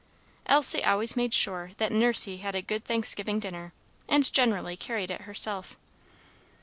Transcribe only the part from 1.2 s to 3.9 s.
sure that "Nursey" had a good Thanksgiving dinner,